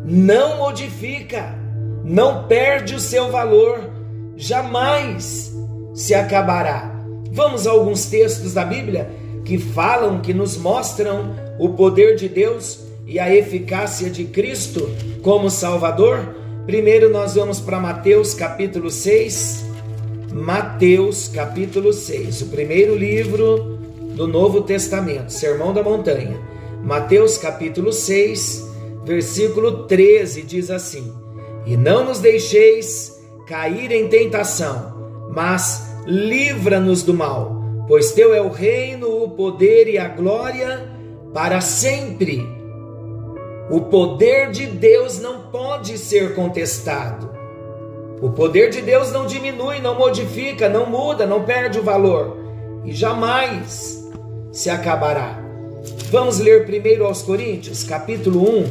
não 0.05 0.59
modifica, 0.59 1.59
não 2.05 2.45
perde 2.45 2.95
o 2.95 3.01
seu 3.01 3.29
valor, 3.29 3.91
jamais 4.37 5.53
se 5.93 6.15
acabará. 6.15 6.95
Vamos 7.33 7.67
a 7.67 7.73
alguns 7.73 8.07
textos 8.07 8.55
da 8.55 8.65
Bíblia 8.65 9.11
que 9.45 9.59
falam, 9.59 10.21
que 10.21 10.33
nos 10.33 10.57
mostram 10.57 11.35
o 11.59 11.71
poder 11.71 12.15
de 12.15 12.29
Deus 12.29 12.85
e 13.05 13.19
a 13.19 13.35
eficácia 13.35 14.09
de 14.09 14.27
Cristo 14.27 14.89
como 15.25 15.51
Salvador. 15.51 16.44
Primeiro 16.67 17.11
nós 17.11 17.35
vamos 17.35 17.61
para 17.61 17.79
Mateus 17.79 18.33
capítulo 18.33 18.91
6. 18.91 19.67
Mateus 20.33 21.29
capítulo 21.29 21.93
6, 21.93 22.41
o 22.41 22.47
primeiro 22.47 22.97
livro 22.97 23.79
do 24.17 24.27
Novo 24.27 24.63
Testamento, 24.63 25.31
Sermão 25.31 25.75
da 25.75 25.83
Montanha. 25.83 26.41
Mateus 26.83 27.37
capítulo 27.37 27.93
6, 27.93 28.67
versículo 29.05 29.85
13 29.85 30.41
diz 30.43 30.71
assim: 30.71 31.13
E 31.67 31.77
não 31.77 32.03
nos 32.07 32.21
deixeis 32.21 33.13
cair 33.47 33.93
em 33.93 34.09
tentação, 34.09 35.29
mas 35.35 35.87
livra-nos 36.07 37.03
do 37.03 37.13
mal, 37.13 37.63
pois 37.87 38.13
teu 38.13 38.33
é 38.33 38.41
o 38.41 38.49
reino, 38.49 39.23
o 39.23 39.29
poder 39.29 39.87
e 39.87 39.99
a 39.99 40.09
glória 40.09 40.91
para 41.35 41.61
sempre. 41.61 42.54
O 43.71 43.81
poder 43.81 44.51
de 44.51 44.67
Deus 44.67 45.19
não 45.19 45.41
pode 45.41 45.97
ser 45.97 46.35
contestado. 46.35 47.31
O 48.21 48.31
poder 48.31 48.69
de 48.69 48.83
Deus 48.83 49.11
não 49.11 49.27
diminui, 49.27 49.81
não 49.81 49.95
modifica, 49.95 50.69
não 50.69 50.85
muda, 50.87 51.25
não 51.25 51.45
perde 51.45 51.79
o 51.79 51.83
valor 51.83 52.37
e 52.85 52.93
jamais 52.93 54.07
se 54.53 54.69
acabará. 54.69 55.43
Vamos 56.11 56.39
ler 56.39 56.67
primeiro 56.67 57.07
aos 57.07 57.23
Coríntios, 57.23 57.85
capítulo 57.85 58.43
1, 58.43 58.65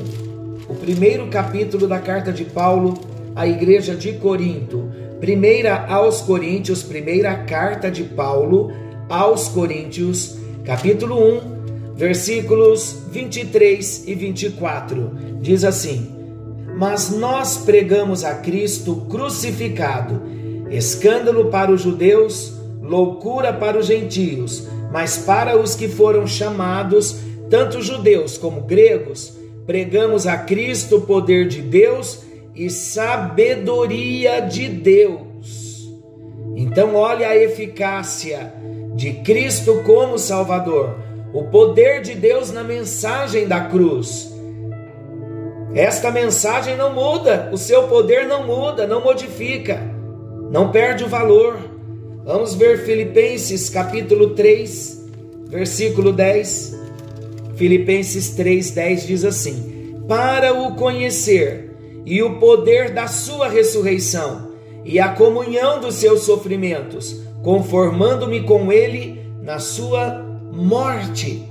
o 0.70 0.76
primeiro 0.76 1.28
capítulo 1.28 1.88
da 1.88 2.00
carta 2.00 2.32
de 2.32 2.46
Paulo 2.46 2.94
à 3.36 3.48
igreja 3.48 3.96
de 3.96 4.14
Corinto. 4.14 4.92
Primeira 5.20 5.88
aos 5.88 6.22
Coríntios, 6.22 6.84
primeira 6.84 7.36
carta 7.46 7.90
de 7.90 8.04
Paulo 8.04 8.72
aos 9.10 9.48
Coríntios, 9.48 10.38
capítulo 10.64 11.18
1, 11.18 11.53
versículos 11.96 13.04
23 13.12 14.08
e 14.08 14.16
24. 14.16 15.12
Diz 15.42 15.64
assim: 15.64 16.10
Mas 16.78 17.10
nós 17.10 17.58
pregamos 17.58 18.24
a 18.24 18.36
Cristo 18.36 19.06
crucificado, 19.10 20.22
escândalo 20.70 21.46
para 21.50 21.72
os 21.72 21.82
judeus, 21.82 22.54
loucura 22.82 23.54
para 23.54 23.78
os 23.78 23.88
gentios, 23.88 24.68
mas 24.92 25.18
para 25.18 25.58
os 25.60 25.76
que 25.76 25.88
foram 25.88 26.28
chamados, 26.28 27.18
tanto 27.50 27.82
judeus 27.82 28.38
como 28.38 28.62
gregos, 28.62 29.38
pregamos 29.66 30.28
a 30.28 30.38
Cristo 30.38 30.98
o 30.98 31.02
poder 31.02 31.48
de 31.48 31.62
Deus 31.62 32.24
e 32.56 32.70
sabedoria 32.70 34.40
de 34.42 34.68
Deus. 34.68 35.90
Então, 36.56 36.96
olha 36.96 37.30
a 37.30 37.36
eficácia 37.36 38.54
de 38.96 39.14
Cristo 39.24 39.82
como 39.84 40.20
Salvador 40.20 41.13
o 41.34 41.46
poder 41.46 42.02
de 42.02 42.14
Deus 42.14 42.52
na 42.52 42.64
mensagem 42.64 43.48
da 43.48 43.62
cruz. 43.62 44.32
Esta 45.74 46.12
mensagem 46.12 46.78
não 46.78 46.94
muda, 46.94 47.50
o 47.52 47.58
seu 47.58 47.88
poder 47.88 48.28
não 48.28 48.46
muda, 48.46 48.86
não 48.86 49.04
modifica, 49.04 49.82
não 50.52 50.72
perde 50.72 51.04
o 51.04 51.10
valor. 51.10 51.58
Vamos 52.24 52.54
ver 52.54 52.86
Filipenses 52.86 53.68
capítulo 53.70 54.30
3, 54.36 55.10
versículo 55.48 56.14
10. 56.14 56.78
Filipenses 57.56 58.30
3, 58.36 58.70
10 58.70 59.08
diz 59.08 59.26
assim: 59.26 60.04
Para 60.08 60.54
o 60.54 60.76
conhecer 60.76 61.72
e 62.06 62.22
o 62.22 62.40
poder 62.40 62.92
da 62.92 63.08
sua 63.08 63.48
ressurreição 63.50 64.54
e 64.86 65.00
a 65.00 65.10
comunhão 65.10 65.80
dos 65.80 65.96
seus 65.96 66.22
sofrimentos, 66.22 67.22
conformando-me 67.42 68.44
com 68.44 68.72
ele 68.72 69.20
na 69.42 69.58
sua 69.58 70.23
morte. 70.54 71.44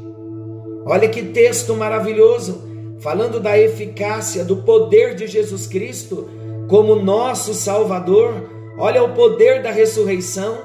Olha 0.84 1.08
que 1.08 1.22
texto 1.22 1.74
maravilhoso, 1.74 2.62
falando 3.00 3.40
da 3.40 3.58
eficácia, 3.58 4.44
do 4.44 4.58
poder 4.58 5.14
de 5.14 5.26
Jesus 5.26 5.66
Cristo 5.66 6.28
como 6.68 6.94
nosso 6.94 7.52
Salvador. 7.52 8.50
Olha 8.78 9.02
o 9.02 9.12
poder 9.12 9.62
da 9.62 9.70
ressurreição. 9.70 10.58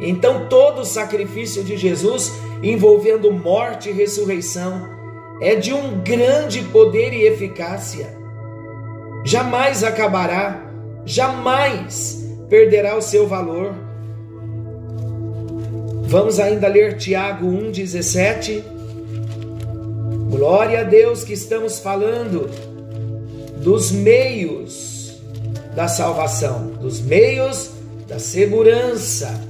Então, 0.00 0.48
todo 0.48 0.80
o 0.80 0.84
sacrifício 0.84 1.62
de 1.62 1.76
Jesus 1.76 2.32
envolvendo 2.62 3.32
morte 3.32 3.90
e 3.90 3.92
ressurreição 3.92 4.88
é 5.40 5.54
de 5.54 5.72
um 5.72 6.00
grande 6.00 6.62
poder 6.64 7.12
e 7.12 7.22
eficácia. 7.22 8.18
Jamais 9.24 9.84
acabará, 9.84 10.70
jamais 11.04 12.26
perderá 12.48 12.96
o 12.96 13.02
seu 13.02 13.26
valor 13.26 13.74
Vamos 16.10 16.40
ainda 16.40 16.66
ler 16.66 16.96
Tiago 16.96 17.46
1,17. 17.46 18.64
Glória 20.28 20.80
a 20.80 20.82
Deus 20.82 21.22
que 21.22 21.32
estamos 21.32 21.78
falando 21.78 22.50
dos 23.58 23.92
meios 23.92 25.22
da 25.76 25.86
salvação, 25.86 26.66
dos 26.80 27.00
meios 27.00 27.70
da 28.08 28.18
segurança 28.18 29.40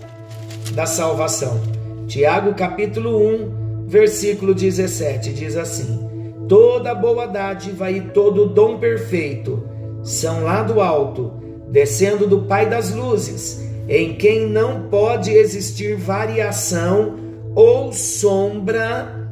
da 0.74 0.84
salvação. 0.84 1.58
Tiago 2.06 2.52
capítulo 2.52 3.16
1, 3.26 3.86
versículo 3.86 4.54
17 4.54 5.32
diz 5.32 5.56
assim: 5.56 6.36
Toda 6.46 6.94
boa 6.94 7.24
dádiva 7.24 7.90
e 7.90 8.02
todo 8.02 8.50
dom 8.50 8.78
perfeito 8.78 9.66
são 10.04 10.44
lá 10.44 10.62
do 10.62 10.82
alto, 10.82 11.32
descendo 11.70 12.26
do 12.26 12.42
Pai 12.42 12.68
das 12.68 12.92
luzes 12.92 13.69
em 13.88 14.14
quem 14.14 14.46
não 14.46 14.88
pode 14.88 15.32
existir 15.32 15.96
variação 15.96 17.16
ou 17.54 17.92
sombra 17.92 19.28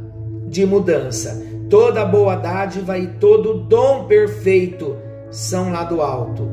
de 0.46 0.66
mudança. 0.66 1.42
Toda 1.70 2.04
boa 2.04 2.34
dádiva 2.34 2.98
e 2.98 3.06
todo 3.06 3.54
dom 3.54 4.04
perfeito 4.04 4.96
são 5.30 5.70
lá 5.70 5.84
do 5.84 6.00
alto, 6.00 6.48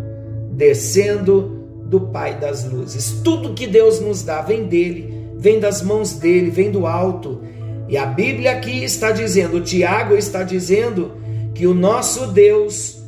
descendo 0.51 1.63
do 1.85 2.01
Pai 2.01 2.37
das 2.39 2.65
luzes. 2.69 3.21
Tudo 3.23 3.53
que 3.53 3.65
Deus 3.65 3.99
nos 3.99 4.23
dá 4.23 4.41
vem 4.41 4.65
dele, 4.65 5.29
vem 5.37 5.59
das 5.59 5.81
mãos 5.81 6.13
dele, 6.13 6.49
vem 6.49 6.69
do 6.69 6.85
alto. 6.85 7.41
E 7.87 7.97
a 7.97 8.05
Bíblia 8.05 8.51
aqui 8.51 8.83
está 8.83 9.11
dizendo, 9.11 9.61
Tiago 9.61 10.15
está 10.15 10.43
dizendo 10.43 11.13
que 11.53 11.65
o 11.65 11.73
nosso 11.73 12.27
Deus 12.27 13.01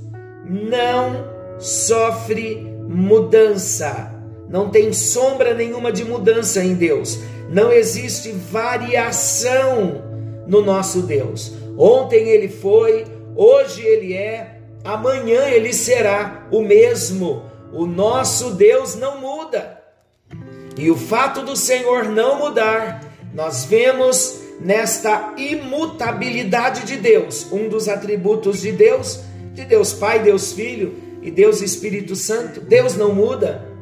não 0.45 1.25
sofre 1.59 2.65
mudança 2.87 4.16
não 4.49 4.69
tem 4.69 4.93
sombra 4.93 5.53
nenhuma 5.53 5.91
de 5.91 6.05
mudança 6.05 6.63
em 6.63 6.73
Deus. 6.73 7.19
Não 7.49 7.71
existe 7.71 8.31
variação 8.31 10.03
no 10.47 10.61
nosso 10.61 11.01
Deus. 11.01 11.53
Ontem 11.77 12.29
ele 12.29 12.47
foi, 12.47 13.05
hoje 13.35 13.81
ele 13.81 14.13
é, 14.13 14.59
amanhã 14.83 15.47
ele 15.47 15.73
será 15.73 16.47
o 16.51 16.61
mesmo. 16.61 17.43
O 17.73 17.85
nosso 17.85 18.51
Deus 18.51 18.95
não 18.95 19.19
muda. 19.19 19.77
E 20.77 20.89
o 20.89 20.95
fato 20.95 21.41
do 21.41 21.55
Senhor 21.55 22.05
não 22.05 22.39
mudar, 22.39 23.03
nós 23.33 23.65
vemos 23.65 24.41
nesta 24.59 25.33
imutabilidade 25.37 26.85
de 26.85 26.97
Deus, 26.97 27.51
um 27.51 27.67
dos 27.67 27.87
atributos 27.87 28.61
de 28.61 28.71
Deus, 28.71 29.21
de 29.53 29.65
Deus 29.65 29.93
Pai, 29.93 30.19
Deus 30.21 30.53
Filho 30.53 30.95
e 31.21 31.29
Deus 31.29 31.61
Espírito 31.61 32.15
Santo. 32.15 32.61
Deus 32.61 32.95
não 32.95 33.13
muda. 33.13 33.76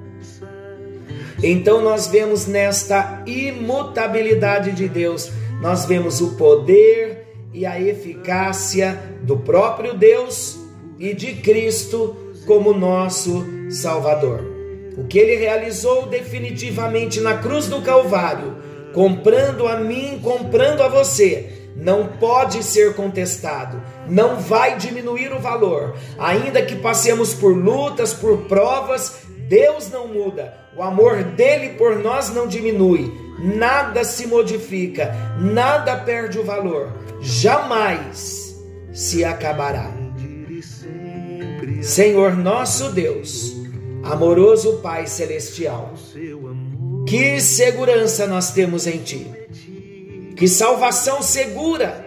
Então 1.43 1.81
nós 1.81 2.07
vemos 2.07 2.47
nesta 2.47 3.23
imutabilidade 3.25 4.71
de 4.71 4.87
Deus, 4.87 5.31
nós 5.61 5.85
vemos 5.85 6.21
o 6.21 6.35
poder 6.35 7.25
e 7.53 7.65
a 7.65 7.79
eficácia 7.79 8.99
do 9.21 9.37
próprio 9.37 9.93
Deus 9.93 10.57
e 10.99 11.13
de 11.13 11.33
Cristo 11.35 12.15
como 12.45 12.73
nosso 12.73 13.45
Salvador. 13.69 14.43
O 14.97 15.05
que 15.05 15.19
ele 15.19 15.35
realizou 15.35 16.07
definitivamente 16.07 17.19
na 17.19 17.37
cruz 17.37 17.67
do 17.67 17.81
Calvário, 17.81 18.55
comprando 18.93 19.67
a 19.67 19.77
mim, 19.77 20.19
comprando 20.23 20.81
a 20.81 20.87
você, 20.87 21.51
não 21.75 22.07
pode 22.07 22.63
ser 22.63 22.93
contestado, 22.95 23.81
não 24.07 24.37
vai 24.37 24.77
diminuir 24.77 25.33
o 25.33 25.39
valor, 25.39 25.95
ainda 26.17 26.61
que 26.61 26.77
passemos 26.77 27.33
por 27.33 27.53
lutas, 27.53 28.13
por 28.13 28.43
provas, 28.43 29.23
Deus 29.49 29.91
não 29.91 30.07
muda, 30.07 30.53
o 30.75 30.83
amor 30.83 31.23
dele 31.23 31.69
por 31.77 31.97
nós 31.97 32.29
não 32.29 32.47
diminui, 32.47 33.11
nada 33.39 34.03
se 34.03 34.27
modifica, 34.27 35.15
nada 35.39 35.95
perde 35.95 36.37
o 36.37 36.43
valor, 36.43 36.91
jamais 37.21 38.55
se 38.93 39.23
acabará. 39.23 39.89
Senhor 41.81 42.35
nosso 42.35 42.89
Deus, 42.89 43.55
amoroso 44.03 44.79
Pai 44.81 45.07
celestial, 45.07 45.93
que 47.07 47.39
segurança 47.39 48.27
nós 48.27 48.51
temos 48.51 48.85
em 48.85 48.97
Ti, 48.97 49.31
que 50.35 50.47
salvação 50.47 51.21
segura 51.21 52.05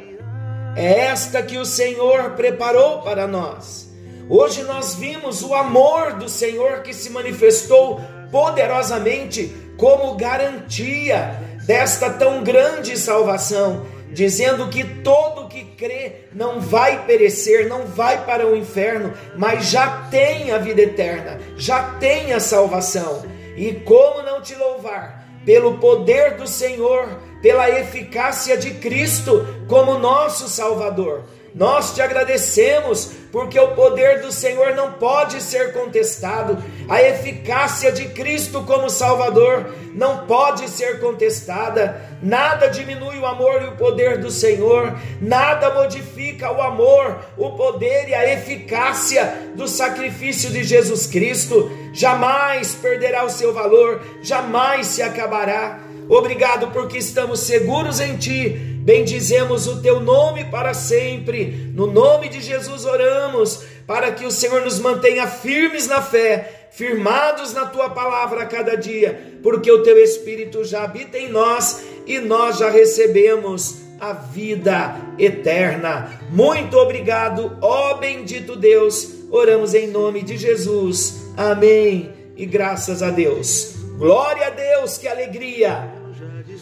é 0.77 1.07
esta 1.07 1.43
que 1.43 1.57
o 1.57 1.65
Senhor 1.65 2.33
preparou 2.33 3.01
para 3.01 3.27
nós. 3.27 3.89
Hoje 4.29 4.63
nós 4.65 4.95
vimos 4.95 5.43
o 5.43 5.55
amor 5.55 6.15
do 6.15 6.29
Senhor 6.29 6.83
que 6.83 6.93
se 6.93 7.09
manifestou 7.09 7.99
poderosamente 8.31 9.55
como 9.77 10.15
garantia 10.15 11.39
desta 11.67 12.11
tão 12.11 12.43
grande 12.43 12.97
salvação, 12.97 13.87
dizendo 14.11 14.69
que 14.69 14.85
todo 14.85 15.49
que 15.49 15.65
crê 15.65 16.25
não 16.33 16.61
vai 16.61 17.05
perecer, 17.05 17.69
não 17.69 17.87
vai 17.87 18.25
para 18.25 18.47
o 18.47 18.57
inferno, 18.57 19.13
mas 19.37 19.67
já 19.67 20.09
tem 20.11 20.51
a 20.51 20.59
vida 20.59 20.83
eterna, 20.83 21.39
já 21.57 21.95
tem 22.01 22.33
a 22.33 22.41
salvação. 22.41 23.25
E 23.57 23.75
como 23.75 24.23
não 24.23 24.41
te 24.41 24.55
louvar 24.55 25.27
pelo 25.45 25.79
poder 25.79 26.37
do 26.37 26.47
Senhor 26.47 27.09
pela 27.41 27.71
eficácia 27.71 28.57
de 28.57 28.73
Cristo 28.75 29.47
como 29.69 29.99
nosso 29.99 30.49
Salvador. 30.49 31.25
Nós 31.55 31.95
te 31.95 32.03
agradecemos 32.03 33.11
porque 33.33 33.59
o 33.59 33.69
poder 33.69 34.21
do 34.21 34.33
Senhor 34.33 34.75
não 34.75 34.93
pode 34.93 35.43
ser 35.43 35.73
contestado, 35.73 36.63
a 36.89 37.03
eficácia 37.03 37.93
de 37.93 38.07
Cristo 38.09 38.63
como 38.65 38.89
Salvador 38.89 39.75
não 39.95 40.27
pode 40.27 40.69
ser 40.69 41.01
contestada. 41.01 42.01
Nada 42.23 42.69
diminui 42.69 43.19
o 43.19 43.27
amor 43.27 43.63
e 43.63 43.67
o 43.67 43.77
poder 43.77 44.19
do 44.19 44.31
Senhor, 44.31 44.97
nada 45.21 45.75
modifica 45.75 46.51
o 46.51 46.63
amor, 46.63 47.19
o 47.37 47.51
poder 47.51 48.09
e 48.09 48.15
a 48.15 48.33
eficácia 48.33 49.53
do 49.55 49.69
sacrifício 49.69 50.51
de 50.51 50.65
Jesus 50.65 51.07
Cristo. 51.07 51.71
Jamais 51.93 52.75
perderá 52.75 53.25
o 53.25 53.31
seu 53.31 53.53
valor, 53.53 54.01
jamais 54.23 54.87
se 54.87 55.03
acabará. 55.03 55.81
Obrigado 56.09 56.69
porque 56.69 56.97
estamos 56.97 57.41
seguros 57.41 58.01
em 58.01 58.17
Ti. 58.17 58.78
Bendizemos 58.89 59.67
o 59.67 59.83
Teu 59.83 60.01
nome 60.01 60.47
para 60.47 60.73
sempre. 60.73 61.71
No 61.75 61.87
nome 61.87 62.31
de 62.31 62.41
Jesus 62.41 62.87
oramos 62.87 63.63
para 63.87 64.13
que 64.13 64.25
o 64.25 64.31
Senhor 64.31 64.63
nos 64.63 64.79
mantenha 64.79 65.27
firmes 65.27 65.87
na 65.87 66.01
fé, 66.01 66.69
firmados 66.71 67.53
na 67.53 67.67
Tua 67.67 67.91
palavra 67.91 68.41
a 68.41 68.47
cada 68.47 68.79
dia, 68.79 69.37
porque 69.43 69.71
o 69.71 69.83
Teu 69.83 69.99
Espírito 69.99 70.65
já 70.65 70.85
habita 70.85 71.19
em 71.19 71.29
nós 71.29 71.83
e 72.07 72.19
nós 72.19 72.57
já 72.57 72.71
recebemos 72.71 73.77
a 74.01 74.15
vida 74.15 74.97
eterna. 75.19 76.23
Muito 76.31 76.79
obrigado, 76.79 77.59
ó 77.61 77.93
bendito 77.93 78.57
Deus. 78.57 79.07
Oramos 79.31 79.75
em 79.75 79.89
nome 79.89 80.23
de 80.23 80.39
Jesus. 80.39 81.27
Amém. 81.37 82.11
E 82.35 82.47
graças 82.47 83.03
a 83.03 83.11
Deus. 83.11 83.75
Glória 83.99 84.47
a 84.47 84.51
Deus, 84.51 84.97
que 84.97 85.07
alegria! 85.07 85.98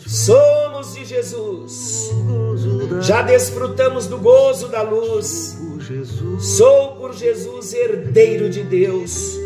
Somos 0.07 0.95
de 0.95 1.05
Jesus. 1.05 2.11
Já 3.01 3.23
desfrutamos 3.23 4.07
do 4.07 4.19
gozo 4.19 4.69
da 4.69 4.83
luz. 4.83 5.59
Sou 6.39 6.97
por 6.97 7.15
Jesus 7.15 7.73
herdeiro 7.73 8.51
de 8.51 8.63
Deus. 8.63 9.39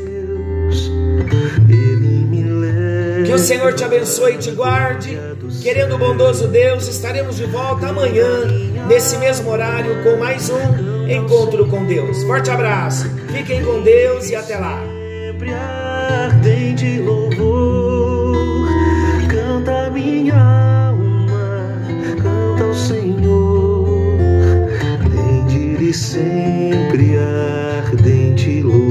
Que 3.24 3.32
o 3.32 3.38
Senhor 3.38 3.74
te 3.74 3.84
abençoe 3.84 4.34
e 4.34 4.38
te 4.38 4.50
guarde. 4.50 5.16
Querendo 5.62 5.94
o 5.94 5.98
bondoso 5.98 6.48
Deus, 6.48 6.88
estaremos 6.88 7.36
de 7.36 7.44
volta 7.44 7.88
amanhã, 7.88 8.46
nesse 8.88 9.16
mesmo 9.18 9.50
horário, 9.50 10.02
com 10.02 10.16
mais 10.16 10.50
um 10.50 11.08
encontro 11.08 11.68
com 11.68 11.84
Deus. 11.86 12.22
Forte 12.24 12.50
abraço, 12.50 13.08
fiquem 13.32 13.64
com 13.64 13.82
Deus 13.82 14.30
e 14.30 14.34
até 14.34 14.56
lá. 14.56 14.82
Minha 19.90 20.36
alma, 20.88 21.80
canta 22.22 22.64
ao 22.64 22.74
Senhor, 22.74 23.86
rende 25.12 25.92
sempre 25.92 27.16
ardente 27.18 28.62
louvor. 28.62 28.89